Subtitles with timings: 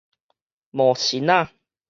[0.71, 1.53] 魔神仔